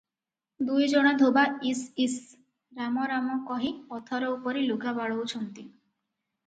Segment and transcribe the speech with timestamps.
[0.69, 1.43] ଦୁଇ ଜଣ ଧୋବା
[1.73, 2.17] ଇଶ୍ ଇଶ୍,
[2.81, 5.71] ରାମ ରାମ କହି ପଥର ଉପରେ ଲୁଗା ବାଡ଼ଉଛନ୍ତି।